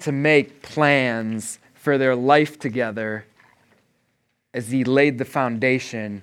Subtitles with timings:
[0.00, 3.24] to make plans for their life together
[4.52, 6.22] as he laid the foundation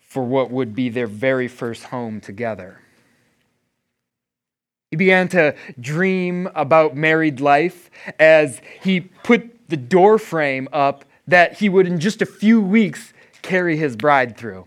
[0.00, 2.80] for what would be their very first home together.
[4.90, 11.58] He began to dream about married life as he put the door frame up that
[11.58, 14.66] he would, in just a few weeks, carry his bride through.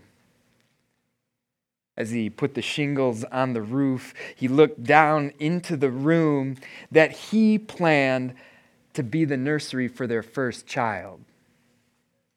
[1.96, 6.56] As he put the shingles on the roof, he looked down into the room
[6.90, 8.34] that he planned
[8.94, 11.20] to be the nursery for their first child.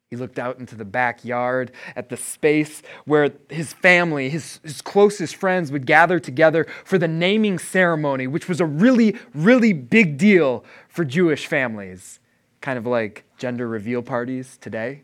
[0.09, 5.35] He looked out into the backyard at the space where his family, his, his closest
[5.35, 10.63] friends, would gather together for the naming ceremony, which was a really, really big deal
[10.87, 12.19] for Jewish families,
[12.61, 15.01] kind of like gender reveal parties today.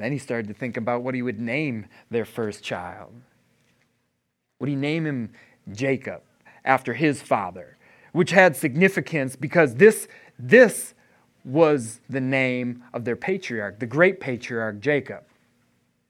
[0.00, 3.12] Then he started to think about what he would name their first child.
[4.58, 5.32] Would he name him
[5.70, 6.22] Jacob
[6.64, 7.76] after his father,
[8.12, 10.94] which had significance because this, this
[11.44, 15.24] was the name of their patriarch, the great patriarch Jacob?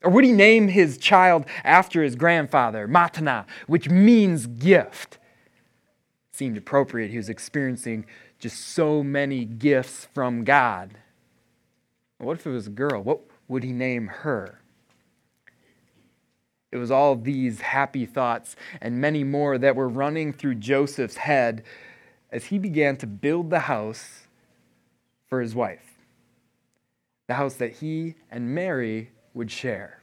[0.03, 5.17] Or would he name his child after his grandfather, Matana, which means gift?
[6.31, 7.11] Seemed appropriate.
[7.11, 8.05] He was experiencing
[8.39, 10.95] just so many gifts from God.
[12.17, 13.03] What if it was a girl?
[13.03, 14.61] What would he name her?
[16.71, 21.61] It was all these happy thoughts and many more that were running through Joseph's head
[22.31, 24.27] as he began to build the house
[25.27, 25.97] for his wife,
[27.27, 30.01] the house that he and Mary would share.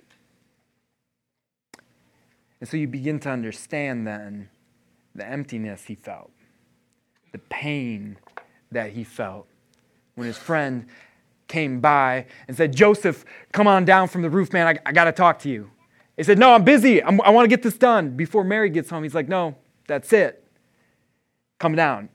[2.60, 4.50] And so you begin to understand then
[5.14, 6.32] the emptiness he felt,
[7.32, 8.18] the pain
[8.70, 9.46] that he felt
[10.16, 10.86] when his friend
[11.48, 14.66] came by and said, Joseph, come on down from the roof, man.
[14.66, 15.70] I, I got to talk to you.
[16.16, 17.02] He said, No, I'm busy.
[17.02, 18.16] I'm, i want to get this done.
[18.16, 20.44] Before Mary gets home, he's like, No, that's it.
[21.58, 22.08] Come down.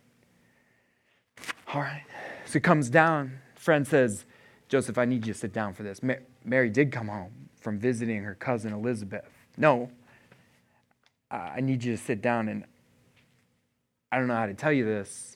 [1.73, 2.03] All right.
[2.45, 3.39] So he comes down.
[3.55, 4.25] Friend says,
[4.69, 6.01] Joseph, I need you to sit down for this.
[6.43, 9.29] Mary did come home from visiting her cousin Elizabeth.
[9.57, 9.89] No,
[11.31, 12.65] I need you to sit down and
[14.11, 15.33] I don't know how to tell you this.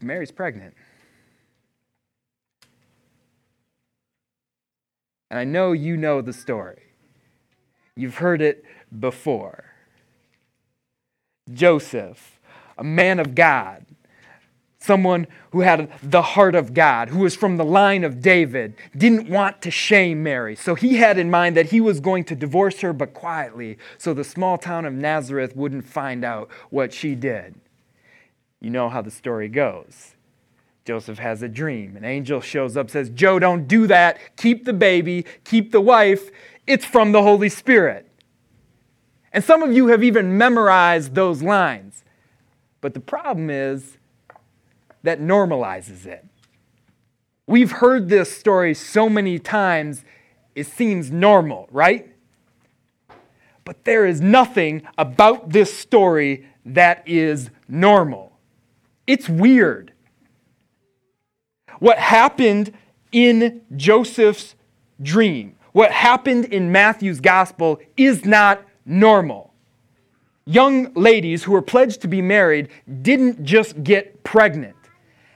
[0.00, 0.74] Mary's pregnant.
[5.30, 6.82] And I know you know the story.
[7.96, 8.64] You've heard it
[8.98, 9.64] before.
[11.52, 12.40] Joseph,
[12.76, 13.86] a man of God,
[14.78, 19.28] someone who had the heart of God, who was from the line of David, didn't
[19.28, 20.56] want to shame Mary.
[20.56, 24.14] So he had in mind that he was going to divorce her, but quietly, so
[24.14, 27.54] the small town of Nazareth wouldn't find out what she did.
[28.60, 30.14] You know how the story goes.
[30.84, 31.96] Joseph has a dream.
[31.96, 34.36] An angel shows up, says, Joe, don't do that.
[34.36, 36.30] Keep the baby, keep the wife.
[36.66, 38.10] It's from the Holy Spirit.
[39.32, 42.02] And some of you have even memorized those lines.
[42.80, 43.98] But the problem is,
[45.02, 46.26] that normalizes it.
[47.46, 50.04] We've heard this story so many times,
[50.54, 52.14] it seems normal, right?
[53.64, 58.38] But there is nothing about this story that is normal.
[59.06, 59.89] It's weird.
[61.80, 62.72] What happened
[63.10, 64.54] in Joseph's
[65.02, 69.52] dream, what happened in Matthew's gospel, is not normal.
[70.44, 72.68] Young ladies who were pledged to be married
[73.02, 74.76] didn't just get pregnant.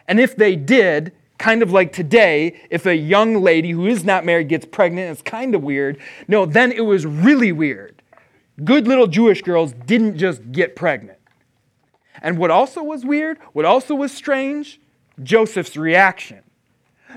[0.06, 4.24] And if they did, kind of like today, if a young lady who is not
[4.24, 5.98] married gets pregnant, it's kind of weird.
[6.28, 8.02] No, then it was really weird.
[8.62, 11.18] Good little Jewish girls didn't just get pregnant.
[12.22, 14.80] And what also was weird, what also was strange,
[15.22, 16.42] Joseph's reaction.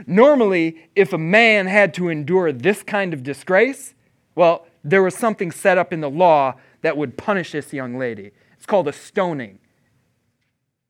[0.05, 3.95] Normally, if a man had to endure this kind of disgrace,
[4.35, 8.31] well, there was something set up in the law that would punish this young lady.
[8.55, 9.59] It's called a stoning.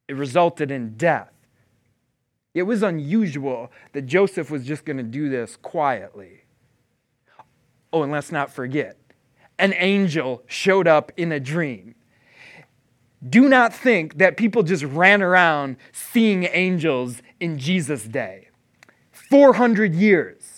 [0.07, 1.31] It resulted in death.
[2.53, 6.43] It was unusual that Joseph was just going to do this quietly.
[7.93, 8.97] Oh, and let's not forget,
[9.57, 11.95] an angel showed up in a dream.
[13.27, 18.49] Do not think that people just ran around seeing angels in Jesus' day.
[19.11, 20.57] 400 years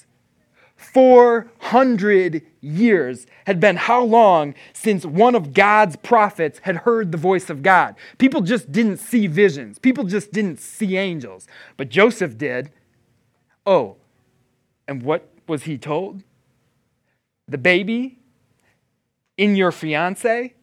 [0.93, 7.49] 400 years had been how long since one of God's prophets had heard the voice
[7.49, 7.95] of God?
[8.17, 11.47] People just didn't see visions, people just didn't see angels.
[11.77, 12.71] But Joseph did.
[13.65, 13.97] Oh,
[14.87, 16.23] and what was he told?
[17.47, 18.19] The baby
[19.37, 20.53] in your fiance?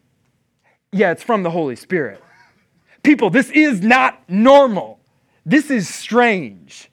[0.97, 2.23] Yeah, it's from the Holy Spirit.
[3.03, 4.99] People, this is not normal.
[5.45, 6.89] This is strange.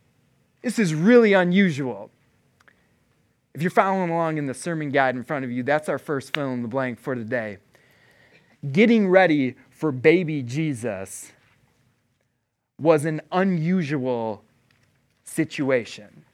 [0.60, 2.10] This is really unusual.
[3.54, 6.34] If you're following along in the sermon guide in front of you, that's our first
[6.34, 7.56] fill in the blank for today.
[8.72, 11.32] Getting ready for baby Jesus
[12.78, 14.44] was an unusual
[15.24, 16.26] situation.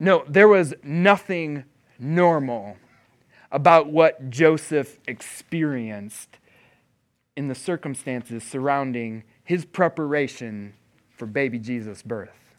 [0.00, 1.62] No, there was nothing
[1.96, 2.76] normal
[3.50, 6.38] about what Joseph experienced
[7.36, 10.74] in the circumstances surrounding his preparation
[11.10, 12.54] for baby Jesus' birth.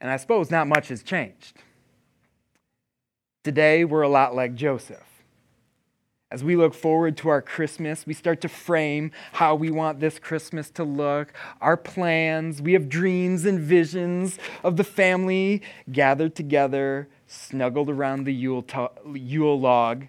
[0.00, 1.56] And I suppose not much has changed.
[3.42, 5.17] Today, we're a lot like Joseph.
[6.30, 10.18] As we look forward to our Christmas, we start to frame how we want this
[10.18, 11.32] Christmas to look,
[11.62, 12.60] our plans.
[12.60, 18.90] We have dreams and visions of the family gathered together, snuggled around the Yule, to-
[19.14, 20.06] Yule log,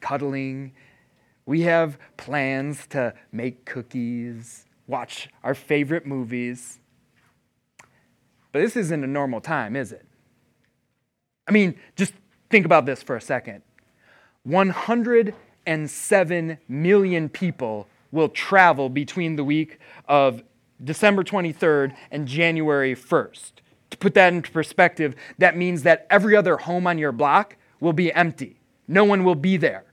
[0.00, 0.72] cuddling.
[1.46, 6.80] We have plans to make cookies, watch our favorite movies.
[8.50, 10.04] But this isn't a normal time, is it?
[11.46, 12.12] I mean, just
[12.50, 13.62] think about this for a second.
[14.42, 15.32] 100
[15.66, 19.78] and 7 million people will travel between the week
[20.08, 20.42] of
[20.82, 23.52] December 23rd and January 1st.
[23.90, 27.92] To put that into perspective, that means that every other home on your block will
[27.92, 28.60] be empty.
[28.88, 29.84] No one will be there.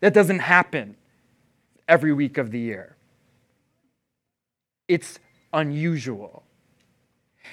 [0.00, 0.96] That doesn't happen
[1.88, 2.96] every week of the year.
[4.88, 5.18] It's
[5.52, 6.44] unusual.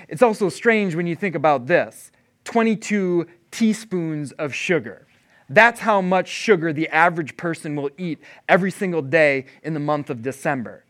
[0.07, 2.11] It's also strange when you think about this
[2.45, 5.07] 22 teaspoons of sugar.
[5.49, 10.09] That's how much sugar the average person will eat every single day in the month
[10.09, 10.85] of December.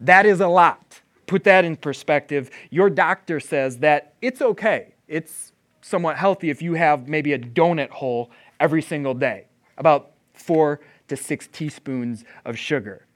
[0.00, 1.00] That is a lot.
[1.26, 2.50] Put that in perspective.
[2.70, 4.94] Your doctor says that it's okay.
[5.08, 8.30] It's somewhat healthy if you have maybe a donut hole
[8.60, 9.46] every single day,
[9.76, 13.06] about four to six teaspoons of sugar.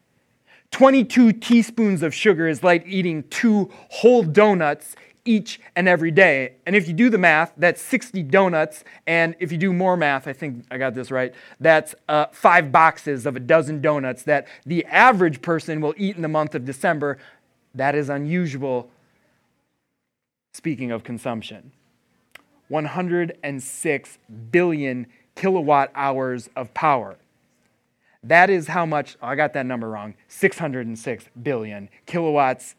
[0.73, 6.54] 22 teaspoons of sugar is like eating two whole donuts each and every day.
[6.66, 8.84] And if you do the math, that's 60 donuts.
[9.06, 12.72] And if you do more math, I think I got this right, that's uh, five
[12.72, 16.64] boxes of a dozen donuts that the average person will eat in the month of
[16.64, 17.19] December.
[17.74, 18.90] That is unusual,
[20.52, 21.72] speaking of consumption.
[22.69, 24.19] 106
[24.50, 27.16] billion kilowatt hours of power.
[28.24, 32.76] That is how much, oh, I got that number wrong, 606 billion kilowatts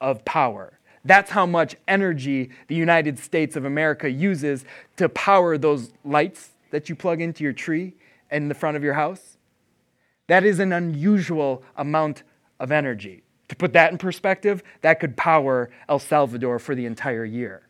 [0.00, 0.78] of power.
[1.04, 4.64] That's how much energy the United States of America uses
[4.96, 7.94] to power those lights that you plug into your tree
[8.30, 9.36] in the front of your house.
[10.28, 12.22] That is an unusual amount
[12.60, 13.22] of energy.
[13.48, 17.68] To put that in perspective, that could power El Salvador for the entire year.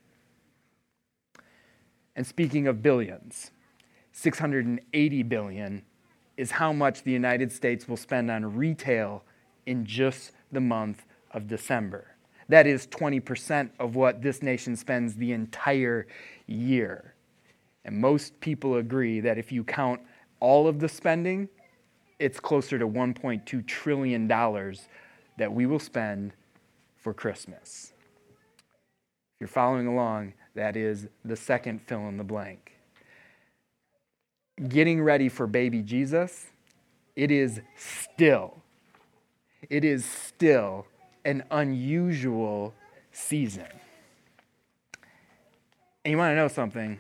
[2.15, 3.51] And speaking of billions,
[4.13, 5.83] 680 billion
[6.37, 9.25] is how much the United States will spend on retail
[9.67, 12.12] in just the month of December.
[12.53, 16.07] That is 20% of what this nation spends the entire
[16.47, 17.15] year.
[17.87, 20.03] And most people agree that if you count
[20.39, 21.49] all of the spending,
[22.19, 26.35] it's closer to $1.2 trillion that we will spend
[26.99, 27.95] for Christmas.
[28.59, 32.77] If you're following along, that is the second fill in the blank.
[34.69, 36.49] Getting ready for baby Jesus,
[37.17, 38.61] it is still,
[39.71, 40.87] it is still
[41.25, 42.75] an unusual
[43.13, 43.67] season.
[46.05, 46.99] And you want to know something?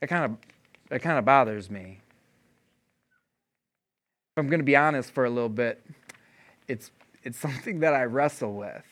[0.00, 0.36] It kind of
[0.90, 2.00] it kind of bothers me.
[4.32, 5.84] If I'm going to be honest for a little bit,
[6.68, 6.90] it's
[7.22, 8.84] it's something that I wrestle with.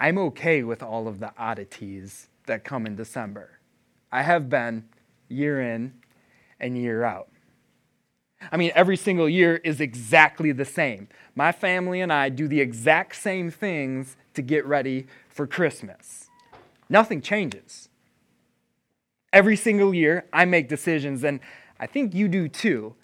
[0.00, 3.58] I'm okay with all of the oddities that come in December.
[4.12, 4.88] I have been
[5.28, 5.94] year in
[6.60, 7.28] and year out.
[8.52, 11.08] I mean, every single year is exactly the same.
[11.34, 16.30] My family and I do the exact same things to get ready for Christmas.
[16.88, 17.88] Nothing changes.
[19.32, 21.40] Every single year, I make decisions, and
[21.78, 22.94] I think you do too,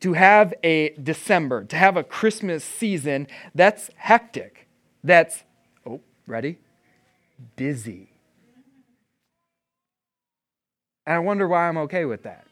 [0.00, 4.66] to have a December, to have a Christmas season that's hectic,
[5.04, 5.44] that's,
[5.86, 6.58] oh, ready?
[7.54, 8.10] Busy.
[11.06, 12.47] And I wonder why I'm okay with that.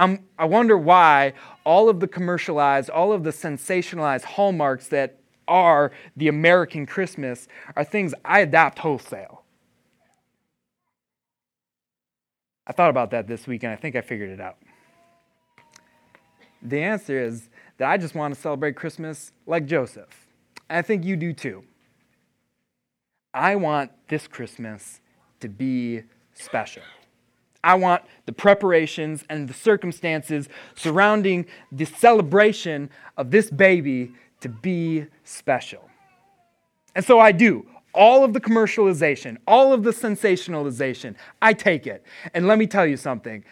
[0.00, 5.92] I'm, i wonder why all of the commercialized, all of the sensationalized hallmarks that are
[6.16, 9.42] the American Christmas are things I adopt wholesale.
[12.66, 14.56] I thought about that this week and I think I figured it out.
[16.62, 20.26] The answer is that I just want to celebrate Christmas like Joseph.
[20.70, 21.64] I think you do too.
[23.34, 25.02] I want this Christmas
[25.40, 26.84] to be special.
[27.62, 35.06] I want the preparations and the circumstances surrounding the celebration of this baby to be
[35.24, 35.88] special.
[36.94, 37.66] And so I do.
[37.92, 42.04] All of the commercialization, all of the sensationalization, I take it.
[42.34, 43.44] And let me tell you something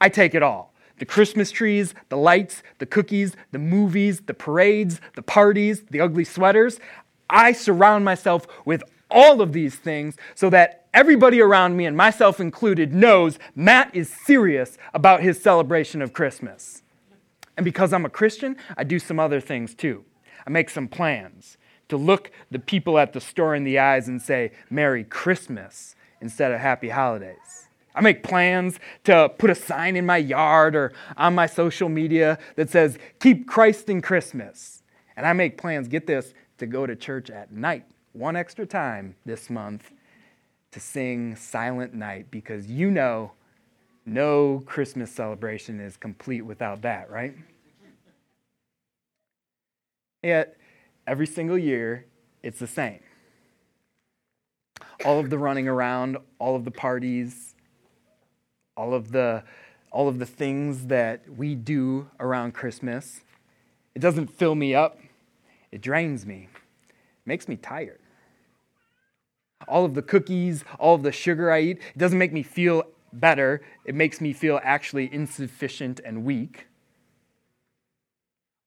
[0.00, 4.98] I take it all the Christmas trees, the lights, the cookies, the movies, the parades,
[5.14, 6.80] the parties, the ugly sweaters.
[7.28, 12.40] I surround myself with all of these things so that everybody around me, and myself
[12.40, 16.82] included, knows Matt is serious about his celebration of Christmas.
[17.56, 20.04] And because I'm a Christian, I do some other things too.
[20.46, 21.56] I make some plans
[21.88, 26.52] to look the people at the store in the eyes and say, Merry Christmas instead
[26.52, 27.68] of Happy Holidays.
[27.94, 32.38] I make plans to put a sign in my yard or on my social media
[32.56, 34.82] that says, Keep Christ in Christmas.
[35.16, 37.84] And I make plans, get this, to go to church at night,
[38.16, 39.92] one extra time this month,
[40.72, 43.32] to sing Silent Night because you know
[44.04, 47.34] no Christmas celebration is complete without that, right?
[50.22, 50.56] Yet,
[51.06, 52.06] every single year,
[52.42, 53.00] it's the same.
[55.04, 57.54] All of the running around, all of the parties,
[58.76, 59.44] all of the,
[59.90, 63.20] all of the things that we do around Christmas,
[63.94, 64.98] it doesn't fill me up,
[65.72, 66.48] it drains me,
[66.88, 68.00] it makes me tired.
[69.68, 72.84] All of the cookies, all of the sugar I eat, it doesn't make me feel
[73.12, 76.66] better, it makes me feel actually insufficient and weak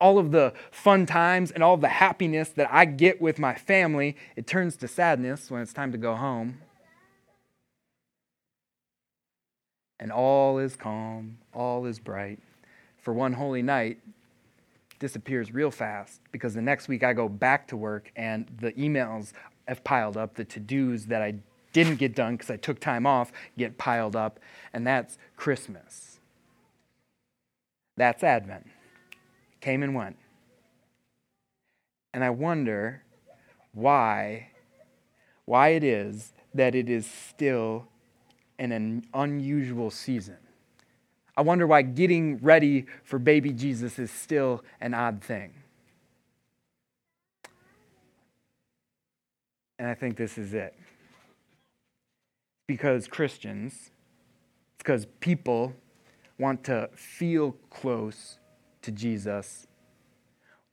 [0.01, 4.15] all of the fun times and all the happiness that I get with my family,
[4.36, 6.62] it turns to sadness when it's time to go home.
[10.00, 12.39] And all is calm, all is bright.
[12.98, 14.00] For one holy night,
[15.00, 19.31] disappears real fast because the next week I go back to work and the emails
[19.69, 21.35] have piled up, the to dos that I
[21.71, 24.39] didn't get done because I took time off get piled up,
[24.73, 26.19] and that's Christmas.
[27.95, 28.67] That's Advent
[29.61, 30.17] came and went.
[32.13, 33.03] And I wonder
[33.73, 34.49] why,
[35.45, 37.88] why it is that it is still
[38.57, 40.38] an unusual season.
[41.38, 45.53] I wonder why getting ready for baby Jesus is still an odd thing.
[49.79, 50.75] And I think this is it.
[52.67, 55.74] Because Christians, it's because people
[56.38, 58.38] want to feel close
[58.81, 59.65] to Jesus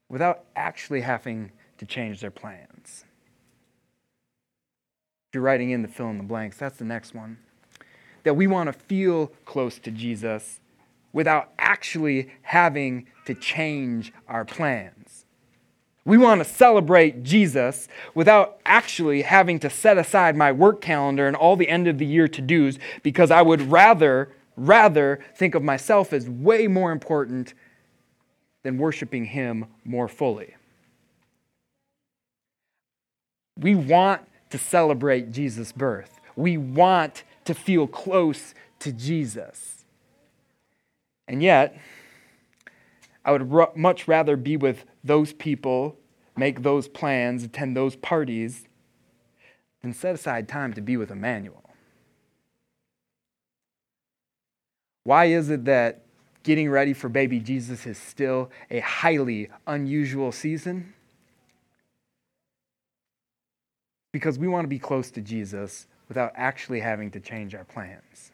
[0.08, 3.04] without actually having to change their plans.
[5.28, 7.38] If you're writing in the fill in the blanks, that's the next one.
[8.24, 10.60] That we want to feel close to Jesus
[11.12, 15.25] without actually having to change our plans.
[16.06, 21.34] We want to celebrate Jesus without actually having to set aside my work calendar and
[21.34, 25.64] all the end of the year to dos because I would rather, rather think of
[25.64, 27.54] myself as way more important
[28.62, 30.54] than worshiping Him more fully.
[33.58, 36.20] We want to celebrate Jesus' birth.
[36.36, 39.84] We want to feel close to Jesus.
[41.26, 41.76] And yet,
[43.26, 45.98] I would r- much rather be with those people,
[46.36, 48.68] make those plans, attend those parties,
[49.82, 51.64] than set aside time to be with Emmanuel.
[55.02, 56.04] Why is it that
[56.44, 60.94] getting ready for baby Jesus is still a highly unusual season?
[64.12, 68.30] Because we want to be close to Jesus without actually having to change our plans.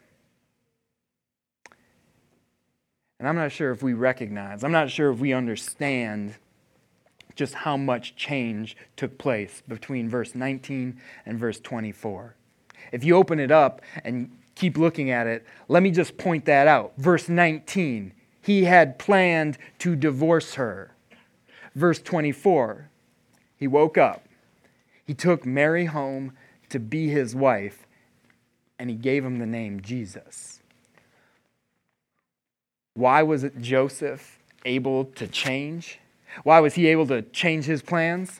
[3.23, 6.35] And I'm not sure if we recognize, I'm not sure if we understand
[7.35, 12.35] just how much change took place between verse 19 and verse 24.
[12.91, 16.67] If you open it up and keep looking at it, let me just point that
[16.67, 16.95] out.
[16.97, 18.11] Verse 19,
[18.41, 20.93] he had planned to divorce her.
[21.75, 22.89] Verse 24,
[23.55, 24.27] he woke up.
[25.05, 26.33] He took Mary home
[26.67, 27.87] to be his wife,
[28.77, 30.59] and he gave him the name Jesus.
[32.93, 35.99] Why was it Joseph able to change?
[36.43, 38.39] Why was he able to change his plans?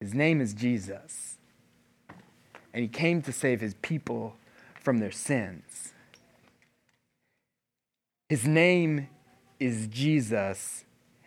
[0.00, 1.34] His name is Jesus
[2.74, 4.36] and he came to save his people
[4.74, 5.92] from their sins.
[8.28, 9.08] His name
[9.60, 10.84] is Jesus.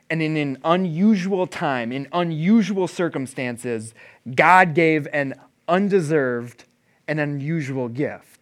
[0.09, 3.93] And in an unusual time, in unusual circumstances,
[4.35, 5.39] God gave an
[5.69, 6.65] undeserved
[7.07, 8.36] and unusual gift.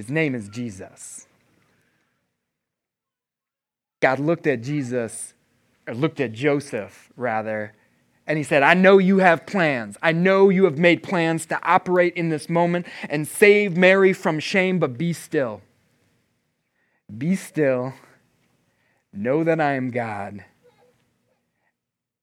[0.00, 1.26] His name is Jesus.
[4.00, 5.34] God looked at Jesus,
[5.86, 7.74] or looked at Joseph, rather,
[8.26, 9.98] and he said, I know you have plans.
[10.02, 14.40] I know you have made plans to operate in this moment and save Mary from
[14.40, 15.60] shame, but be still.
[17.18, 17.92] Be still.
[19.12, 20.46] Know that I am God.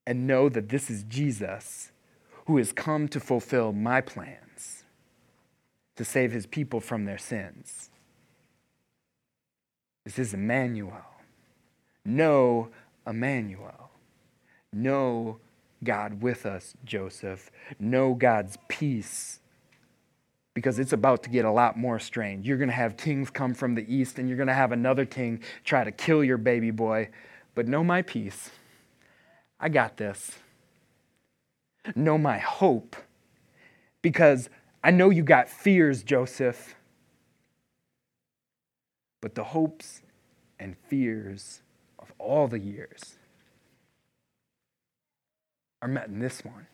[0.04, 1.92] And know that this is Jesus
[2.46, 4.47] who has come to fulfill my plans
[5.98, 7.90] to save his people from their sins.
[10.04, 11.04] This is Emmanuel.
[12.04, 12.68] Know
[13.04, 13.90] Emmanuel.
[14.72, 15.38] Know
[15.82, 17.50] God with us, Joseph.
[17.80, 19.40] Know God's peace
[20.54, 22.46] because it's about to get a lot more strange.
[22.46, 25.04] You're going to have kings come from the east, and you're going to have another
[25.04, 27.08] king try to kill your baby boy.
[27.56, 28.50] But know my peace.
[29.58, 30.30] I got this.
[31.96, 32.94] Know my hope
[34.00, 34.48] because
[34.82, 36.74] I know you got fears, Joseph.
[39.20, 40.02] But the hopes
[40.60, 41.62] and fears
[41.98, 43.18] of all the years
[45.82, 46.66] are met in this one.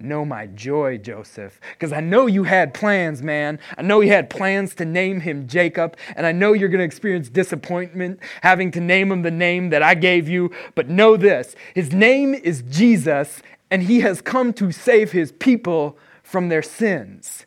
[0.00, 3.58] Know my joy, Joseph, because I know you had plans, man.
[3.76, 6.84] I know you had plans to name him Jacob, and I know you're going to
[6.84, 10.52] experience disappointment having to name him the name that I gave you.
[10.76, 13.42] But know this his name is Jesus,
[13.72, 17.46] and he has come to save his people from their sins.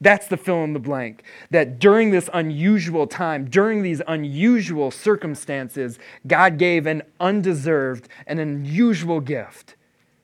[0.00, 1.22] That's the fill in the blank.
[1.50, 9.20] That during this unusual time, during these unusual circumstances, God gave an undeserved and unusual
[9.20, 9.76] gift.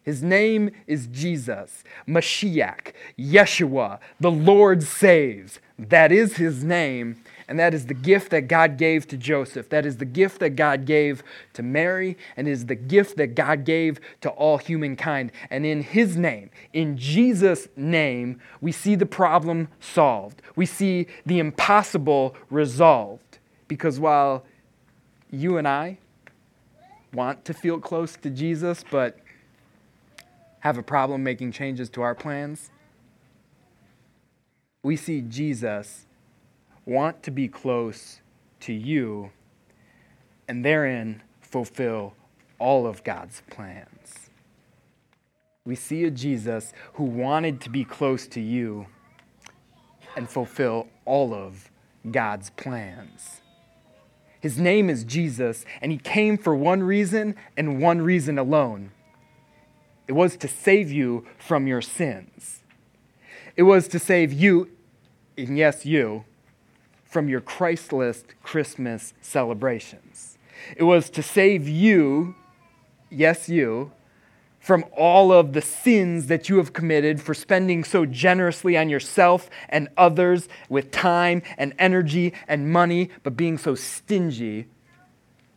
[0.02, 5.60] His name is Jesus, Mashiach, Yeshua, the Lord saves.
[5.78, 9.68] That is his name, and that is the gift that God gave to Joseph.
[9.70, 13.64] That is the gift that God gave to Mary, and is the gift that God
[13.64, 15.32] gave to all humankind.
[15.50, 20.42] And in His name, in Jesus' name, we see the problem solved.
[20.54, 23.38] We see the impossible resolved.
[23.66, 24.44] Because while
[25.28, 25.98] you and I
[27.12, 29.18] want to feel close to Jesus, but
[30.60, 32.70] have a problem making changes to our plans,
[34.84, 36.06] we see Jesus
[36.90, 38.18] want to be close
[38.58, 39.30] to you
[40.48, 42.14] and therein fulfill
[42.58, 44.28] all of God's plans.
[45.64, 48.86] We see a Jesus who wanted to be close to you
[50.16, 51.70] and fulfill all of
[52.10, 53.40] God's plans.
[54.40, 58.90] His name is Jesus, and he came for one reason and one reason alone.
[60.08, 62.64] It was to save you from your sins.
[63.54, 64.70] It was to save you,
[65.38, 66.24] and yes, you,
[67.10, 70.38] from your Christless Christmas celebrations.
[70.76, 72.36] It was to save you,
[73.10, 73.92] yes, you,
[74.60, 79.48] from all of the sins that you have committed for spending so generously on yourself
[79.68, 84.66] and others with time and energy and money, but being so stingy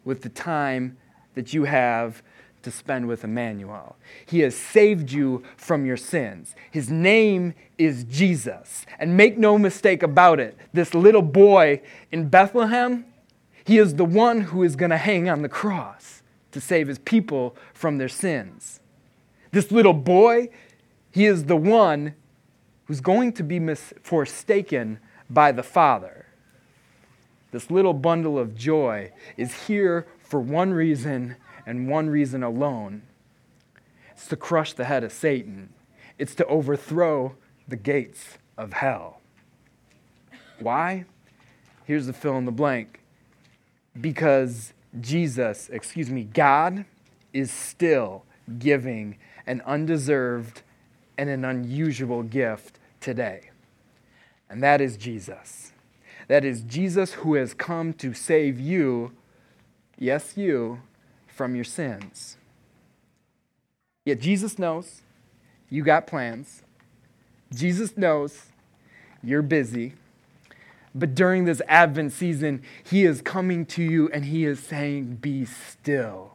[0.05, 0.97] with the time
[1.35, 2.23] that you have
[2.63, 3.95] to spend with Emmanuel.
[4.25, 6.55] He has saved you from your sins.
[6.71, 8.85] His name is Jesus.
[8.99, 13.05] And make no mistake about it, this little boy in Bethlehem,
[13.65, 16.21] he is the one who is going to hang on the cross
[16.51, 18.79] to save his people from their sins.
[19.51, 20.49] This little boy,
[21.11, 22.15] he is the one
[22.85, 23.59] who's going to be
[24.01, 24.99] forsaken
[25.29, 26.25] by the Father.
[27.51, 33.03] This little bundle of joy is here for one reason and one reason alone
[34.13, 35.73] it's to crush the head of Satan,
[36.17, 37.35] it's to overthrow
[37.67, 39.19] the gates of hell.
[40.59, 41.05] Why?
[41.85, 43.01] Here's the fill in the blank.
[43.99, 46.85] Because Jesus, excuse me, God
[47.33, 48.23] is still
[48.59, 50.61] giving an undeserved
[51.17, 53.49] and an unusual gift today.
[54.49, 55.73] And that is Jesus.
[56.27, 59.11] That is Jesus who has come to save you,
[59.97, 60.81] yes, you,
[61.33, 62.37] from your sins.
[64.05, 65.01] Yet Jesus knows
[65.69, 66.63] you got plans.
[67.53, 68.47] Jesus knows
[69.23, 69.93] you're busy.
[70.95, 75.45] But during this Advent season, He is coming to you and He is saying, Be
[75.45, 76.33] still.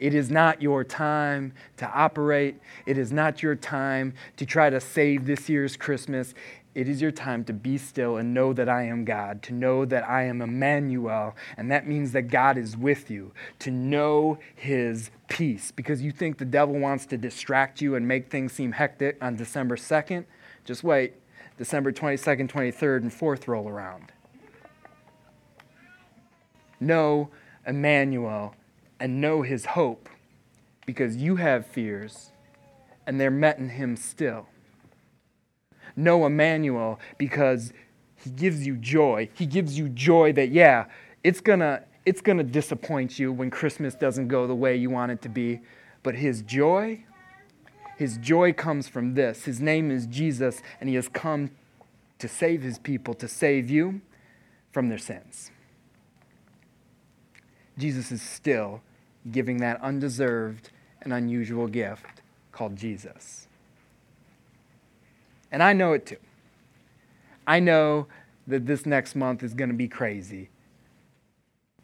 [0.00, 2.56] It is not your time to operate.
[2.86, 6.34] It is not your time to try to save this year's Christmas.
[6.74, 9.84] It is your time to be still and know that I am God, to know
[9.84, 15.10] that I am Emmanuel, and that means that God is with you, to know His
[15.28, 15.70] peace.
[15.70, 19.36] Because you think the devil wants to distract you and make things seem hectic on
[19.36, 20.24] December 2nd,
[20.64, 21.14] just wait.
[21.58, 24.10] December 22nd, 23rd, and 4th roll around.
[26.80, 27.28] Know
[27.66, 28.54] Emmanuel
[28.98, 30.08] and know His hope,
[30.86, 32.32] because you have fears,
[33.06, 34.46] and they're met in Him still
[35.96, 37.72] know Emmanuel because
[38.16, 39.28] he gives you joy.
[39.34, 40.86] He gives you joy that, yeah,
[41.24, 45.22] it's gonna, it's gonna disappoint you when Christmas doesn't go the way you want it
[45.22, 45.60] to be.
[46.02, 47.04] But his joy,
[47.96, 49.44] his joy comes from this.
[49.44, 51.50] His name is Jesus, and he has come
[52.18, 54.00] to save his people, to save you
[54.72, 55.50] from their sins.
[57.78, 58.82] Jesus is still
[59.30, 63.48] giving that undeserved and unusual gift called Jesus.
[65.52, 66.16] And I know it too.
[67.46, 68.06] I know
[68.46, 70.48] that this next month is going to be crazy.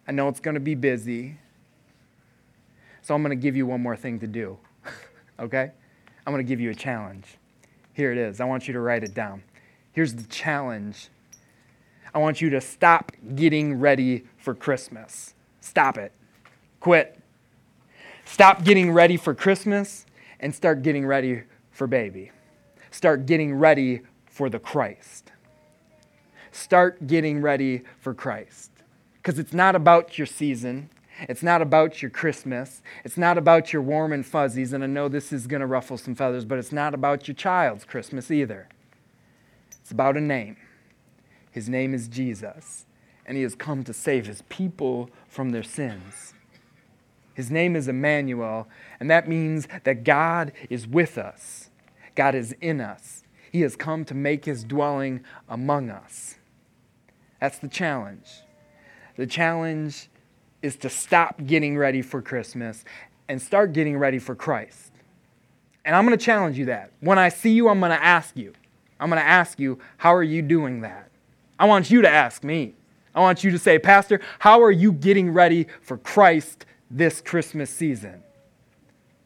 [0.09, 1.39] I know it's going to be busy.
[3.03, 4.59] So I'm going to give you one more thing to do.
[5.39, 5.71] okay?
[6.27, 7.27] I'm going to give you a challenge.
[7.93, 8.41] Here it is.
[8.41, 9.43] I want you to write it down.
[9.93, 11.09] Here's the challenge
[12.15, 15.35] I want you to stop getting ready for Christmas.
[15.61, 16.13] Stop it.
[16.81, 17.21] Quit.
[18.25, 20.07] Stop getting ready for Christmas
[20.41, 22.31] and start getting ready for baby.
[22.99, 25.31] Start getting ready for the Christ.
[26.51, 28.73] Start getting ready for Christ.
[29.15, 30.91] Because it's not about your season.
[31.29, 32.83] It's not about your Christmas.
[33.05, 34.73] It's not about your warm and fuzzies.
[34.73, 37.37] And I know this is going to ruffle some feathers, but it's not about your
[37.37, 38.67] child's Christmas either.
[39.81, 40.57] It's about a name.
[41.53, 42.85] His name is Jesus,
[43.25, 46.35] and he has come to save his people from their sins.
[47.33, 48.67] His name is Emmanuel,
[48.99, 51.68] and that means that God is with us.
[52.19, 53.23] God is in us.
[53.53, 56.35] He has come to make his dwelling among us.
[57.41, 58.29] That's the challenge.
[59.17, 60.09] The challenge
[60.61, 62.85] is to stop getting ready for Christmas
[63.29, 64.91] and start getting ready for Christ.
[65.85, 66.91] And I'm going to challenge you that.
[66.99, 68.53] When I see you, I'm going to ask you.
[68.99, 71.13] I'm going to ask you, how are you doing that?
[71.57, 72.75] I want you to ask me.
[73.15, 77.71] I want you to say, Pastor, how are you getting ready for Christ this Christmas
[77.71, 78.25] season?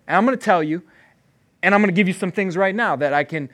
[0.06, 0.82] And I'm going to tell you,
[1.62, 3.48] and I'm going to give you some things right now that I can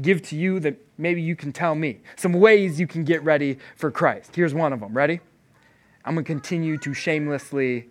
[0.00, 2.00] give to you that maybe you can tell me.
[2.16, 4.34] Some ways you can get ready for Christ.
[4.34, 4.96] Here's one of them.
[4.96, 5.20] Ready?
[6.04, 7.88] I'm going to continue to shamelessly,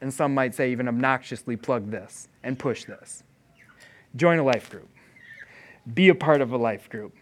[0.00, 3.22] and some might say even obnoxiously, plug this and push this.
[4.14, 4.88] Join a life group,
[5.92, 7.14] be a part of a life group.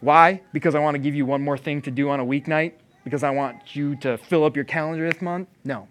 [0.00, 0.42] Why?
[0.52, 2.72] Because I want to give you one more thing to do on a weeknight?
[3.04, 5.48] Because I want you to fill up your calendar this month?
[5.64, 5.88] No.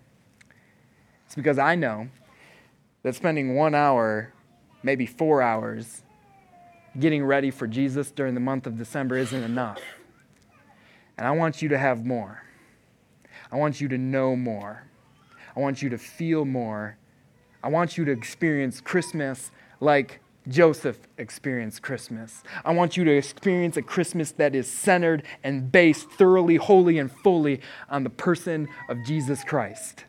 [1.25, 2.09] It's because I know
[3.03, 4.33] that spending one hour,
[4.83, 6.03] maybe four hours,
[6.99, 9.81] getting ready for Jesus during the month of December isn't enough.
[11.17, 12.43] And I want you to have more.
[13.51, 14.87] I want you to know more.
[15.55, 16.97] I want you to feel more.
[17.63, 22.43] I want you to experience Christmas like Joseph experienced Christmas.
[22.65, 27.11] I want you to experience a Christmas that is centered and based thoroughly, wholly, and
[27.11, 30.05] fully on the person of Jesus Christ.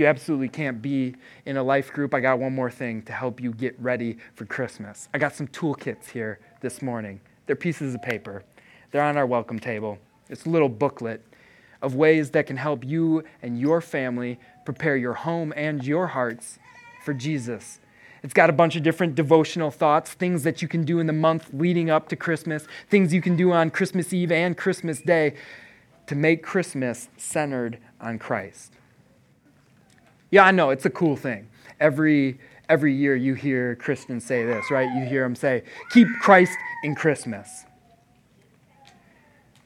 [0.00, 3.38] You absolutely can't be in a life group, I got one more thing to help
[3.38, 5.10] you get ready for Christmas.
[5.12, 7.20] I got some toolkits here this morning.
[7.44, 8.42] They're pieces of paper,
[8.92, 9.98] they're on our welcome table.
[10.30, 11.22] It's a little booklet
[11.82, 16.58] of ways that can help you and your family prepare your home and your hearts
[17.04, 17.78] for Jesus
[18.22, 21.12] it's got a bunch of different devotional thoughts, things that you can do in the
[21.12, 25.36] month leading up to Christmas, things you can do on Christmas Eve and Christmas Day
[26.06, 28.74] to make Christmas centered on Christ.
[30.30, 31.48] Yeah, I know, it's a cool thing.
[31.80, 32.38] Every,
[32.68, 34.88] every year you hear Christians say this, right?
[34.96, 37.64] You hear them say, keep Christ in Christmas.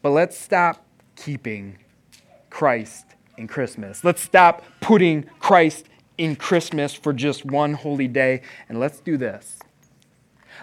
[0.01, 0.85] But let's stop
[1.17, 1.79] keeping
[2.51, 4.05] Christ in Christmas.
[4.05, 5.87] Let's stop putting Christ
[6.19, 8.43] in Christmas for just one holy day.
[8.69, 9.59] And let's do this.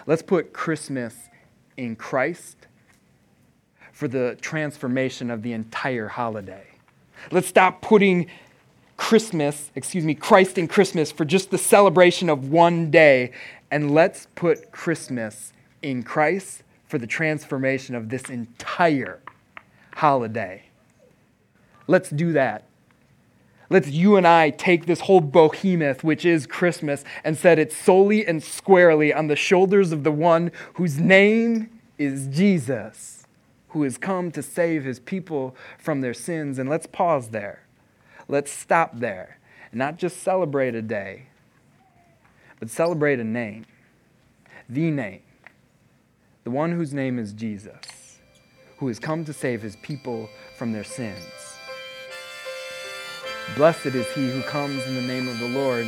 [0.06, 1.28] Let's put Christmas
[1.76, 2.66] in Christ
[3.92, 6.66] for the transformation of the entire holiday.
[7.30, 8.28] Let's stop putting
[9.02, 13.32] Christmas, excuse me, Christ in Christmas for just the celebration of one day.
[13.70, 19.20] And let's put Christmas in Christ for the transformation of this entire
[19.94, 20.62] holiday.
[21.86, 22.64] Let's do that
[23.72, 28.26] Let's you and I take this whole behemoth, which is Christmas, and set it solely
[28.26, 33.26] and squarely on the shoulders of the one whose name is Jesus,
[33.68, 36.58] who has come to save his people from their sins.
[36.58, 37.61] And let's pause there.
[38.32, 39.36] Let's stop there.
[39.70, 41.26] And not just celebrate a day,
[42.58, 43.66] but celebrate a name.
[44.70, 45.20] The name.
[46.44, 48.18] The one whose name is Jesus,
[48.78, 51.18] who has come to save his people from their sins.
[53.54, 55.86] Blessed is he who comes in the name of the Lord.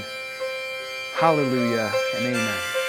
[1.14, 2.83] Hallelujah and amen.